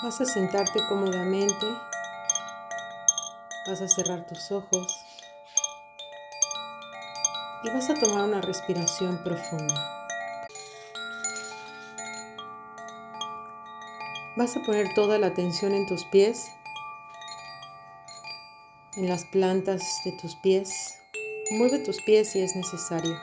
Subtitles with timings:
[0.00, 1.66] Vas a sentarte cómodamente,
[3.66, 5.04] vas a cerrar tus ojos
[7.64, 9.74] y vas a tomar una respiración profunda.
[14.36, 16.48] Vas a poner toda la atención en tus pies,
[18.94, 20.94] en las plantas de tus pies.
[21.50, 23.18] Mueve tus pies si es necesario.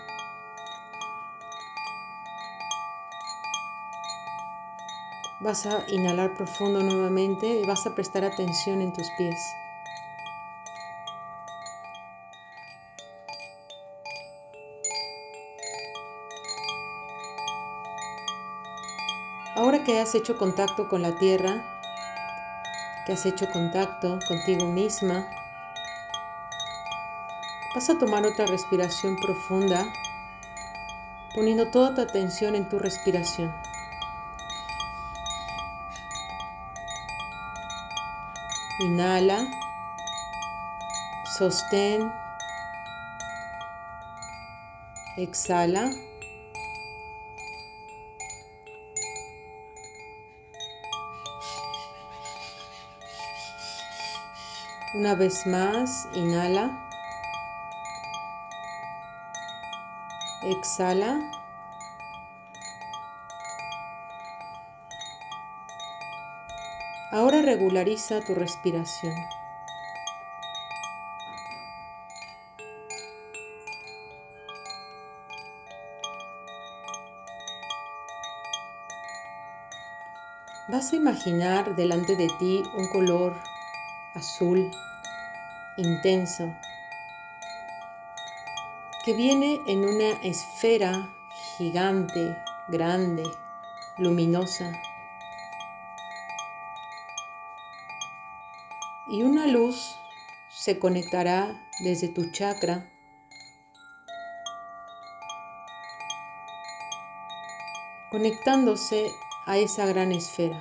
[5.45, 9.39] Vas a inhalar profundo nuevamente y vas a prestar atención en tus pies.
[19.55, 21.63] Ahora que has hecho contacto con la tierra,
[23.05, 25.27] que has hecho contacto contigo misma,
[27.75, 29.85] vas a tomar otra respiración profunda,
[31.35, 33.53] poniendo toda tu atención en tu respiración.
[38.85, 39.39] Inhala.
[41.37, 42.11] Sostén.
[45.17, 45.89] Exhala.
[54.93, 56.65] Una vez más, inhala.
[60.43, 61.44] Exhala.
[67.15, 69.15] Ahora regulariza tu respiración.
[80.67, 83.33] Vas a imaginar delante de ti un color
[84.13, 84.69] azul
[85.77, 86.53] intenso
[89.05, 91.15] que viene en una esfera
[91.57, 92.35] gigante,
[92.67, 93.23] grande,
[93.99, 94.69] luminosa.
[99.07, 99.95] Y una luz
[100.49, 102.89] se conectará desde tu chakra
[108.09, 109.11] conectándose
[109.45, 110.59] a esa gran esfera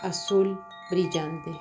[0.00, 1.52] azul brillante.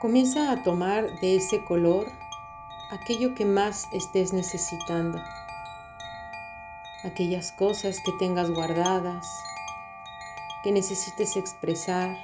[0.00, 2.06] Comienza a tomar de ese color
[2.90, 5.20] aquello que más estés necesitando
[7.06, 9.26] aquellas cosas que tengas guardadas,
[10.62, 12.16] que necesites expresar.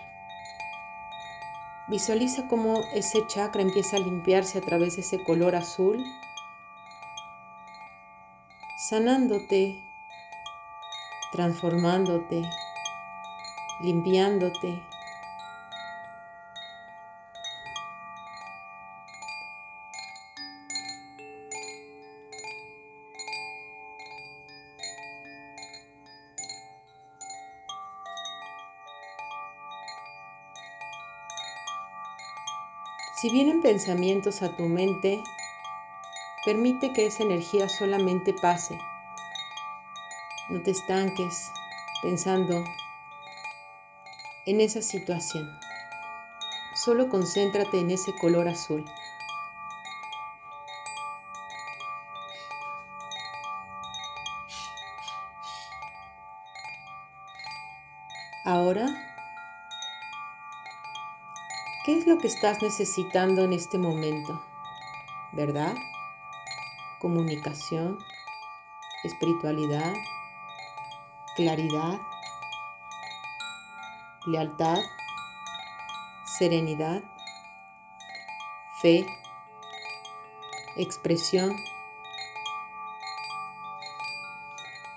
[1.88, 6.04] Visualiza cómo ese chakra empieza a limpiarse a través de ese color azul,
[8.88, 9.78] sanándote,
[11.32, 12.42] transformándote,
[13.80, 14.82] limpiándote,
[33.22, 35.22] Si vienen pensamientos a tu mente,
[36.44, 38.76] permite que esa energía solamente pase.
[40.48, 41.52] No te estanques
[42.02, 42.64] pensando
[44.44, 45.48] en esa situación.
[46.74, 48.84] Solo concéntrate en ese color azul.
[58.44, 59.11] Ahora
[61.84, 64.40] ¿Qué es lo que estás necesitando en este momento?
[65.32, 65.74] ¿Verdad?
[67.00, 67.98] Comunicación,
[69.02, 69.92] espiritualidad,
[71.34, 72.00] claridad,
[74.26, 74.78] lealtad,
[76.24, 77.02] serenidad,
[78.80, 79.04] fe,
[80.76, 81.56] expresión,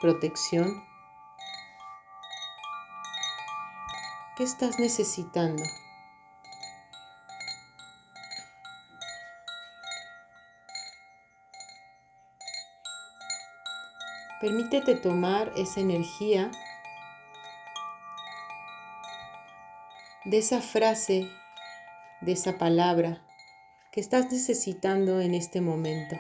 [0.02, 0.86] protección.
[4.36, 5.64] ¿Qué estás necesitando?
[14.46, 16.52] Permítete tomar esa energía
[20.24, 21.28] de esa frase,
[22.22, 23.26] de esa palabra
[23.92, 26.16] que estás necesitando en este momento.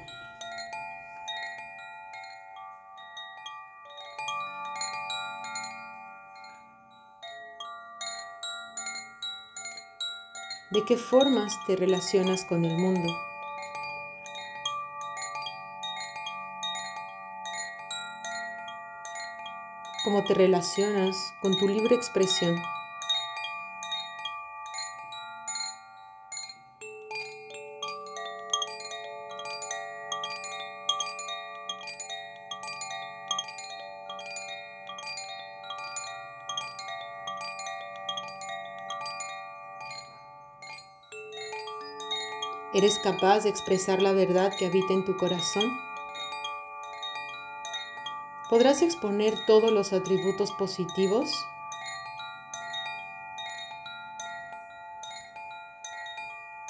[10.72, 13.16] ¿De qué formas te relacionas con el mundo?
[20.06, 22.62] cómo te relacionas con tu libre expresión.
[42.76, 45.85] ¿Eres capaz de expresar la verdad que habita en tu corazón?
[48.48, 51.48] ¿Podrás exponer todos los atributos positivos?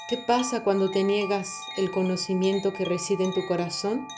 [0.08, 4.08] ¿Qué pasa cuando te niegas el conocimiento que reside en tu corazón?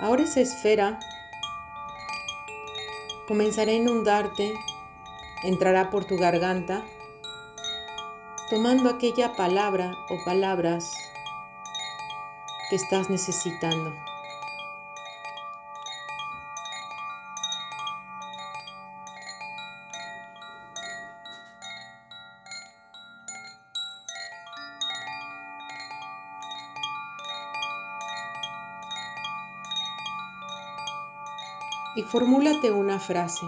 [0.00, 0.98] Ahora esa esfera
[3.28, 4.54] comenzará a inundarte,
[5.44, 6.84] entrará por tu garganta,
[8.48, 10.92] tomando aquella palabra o palabras
[12.70, 13.92] que estás necesitando.
[31.96, 33.46] y formúlate una frase.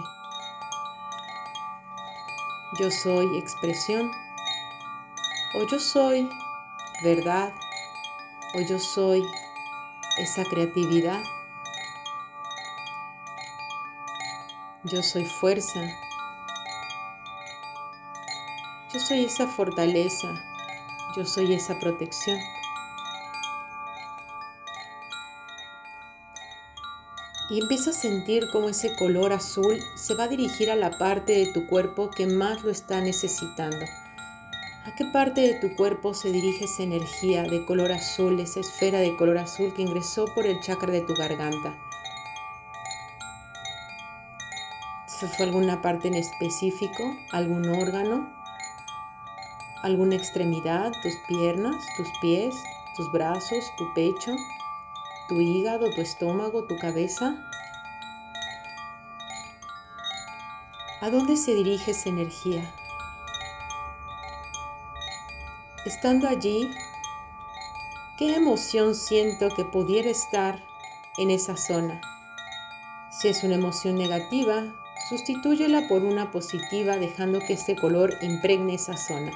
[2.79, 4.11] Yo soy expresión,
[5.55, 6.29] o yo soy
[7.03, 7.53] verdad,
[8.55, 9.23] o yo soy
[10.17, 11.21] esa creatividad.
[14.83, 15.81] Yo soy fuerza.
[18.93, 20.27] Yo soy esa fortaleza.
[21.15, 22.39] Yo soy esa protección.
[27.49, 31.33] y empieza a sentir cómo ese color azul se va a dirigir a la parte
[31.33, 33.85] de tu cuerpo que más lo está necesitando.
[34.99, 38.99] ¿A qué parte de tu cuerpo se dirige esa energía de color azul, esa esfera
[38.99, 41.73] de color azul que ingresó por el chakra de tu garganta?
[45.07, 47.15] ¿Se fue alguna parte en específico?
[47.31, 48.29] ¿Algún órgano?
[49.83, 50.91] ¿Alguna extremidad?
[51.01, 51.77] ¿Tus piernas?
[51.95, 52.53] ¿Tus pies?
[52.97, 53.71] ¿Tus brazos?
[53.77, 54.35] ¿Tu pecho?
[55.29, 57.37] tu hígado, tu estómago, tu cabeza?
[60.99, 62.69] ¿A dónde se dirige esa energía?
[65.85, 66.69] Estando allí,
[68.17, 70.61] ¿qué emoción siento que pudiera estar
[71.17, 72.01] en esa zona?
[73.09, 74.65] Si es una emoción negativa,
[75.07, 79.31] sustitúyela por una positiva dejando que este color impregne esa zona.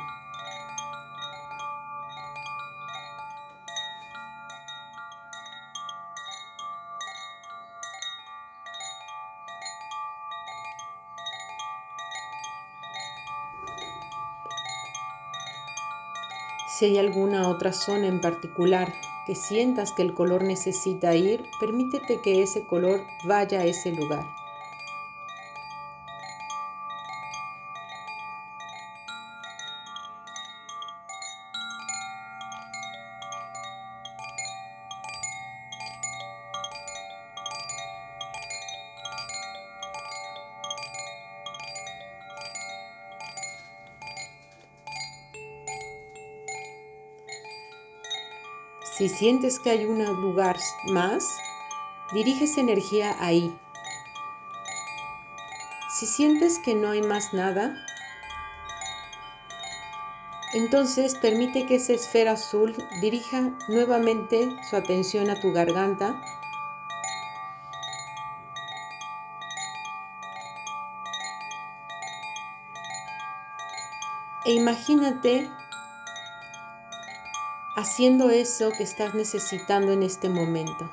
[16.74, 18.92] Si hay alguna otra zona en particular
[19.28, 24.26] que sientas que el color necesita ir, permítete que ese color vaya a ese lugar.
[48.96, 50.56] Si sientes que hay un lugar
[50.86, 51.40] más,
[52.14, 53.58] dirige esa energía ahí.
[55.90, 57.76] Si sientes que no hay más nada,
[60.54, 66.22] entonces permite que esa esfera azul dirija nuevamente su atención a tu garganta.
[74.46, 75.50] E imagínate
[77.76, 80.92] haciendo eso que estás necesitando en este momento.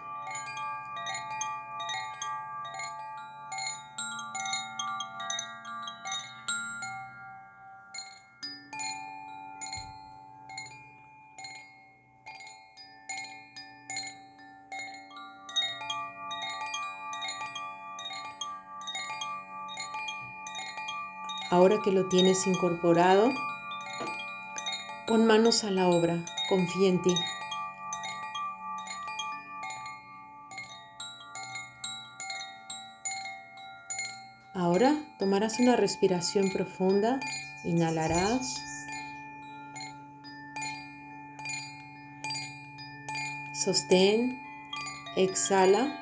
[21.51, 23.33] Ahora que lo tienes incorporado,
[25.09, 27.14] pon manos a la obra confía en ti.
[34.52, 37.21] Ahora tomarás una respiración profunda,
[37.64, 38.62] inhalarás.
[43.54, 44.38] Sostén,
[45.16, 45.97] exhala.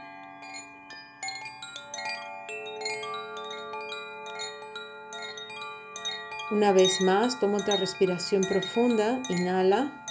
[6.50, 10.08] Una vez más, toma otra respiración profunda, inhala.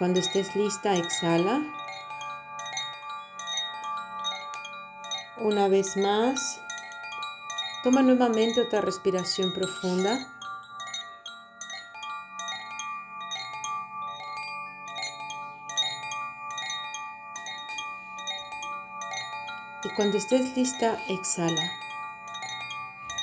[0.00, 1.60] Cuando estés lista, exhala.
[5.36, 6.58] Una vez más,
[7.84, 10.26] toma nuevamente otra respiración profunda.
[19.84, 21.70] Y cuando estés lista, exhala.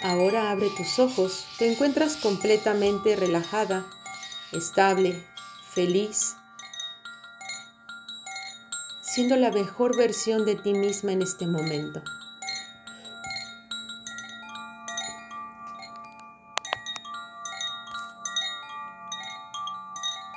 [0.03, 3.83] Ahora abre tus ojos, te encuentras completamente relajada,
[4.51, 5.25] estable,
[5.73, 6.35] feliz
[9.17, 12.03] siendo la mejor versión de ti misma en este momento.